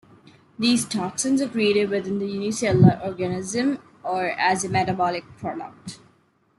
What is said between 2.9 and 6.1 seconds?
organism, or as a metabolic product.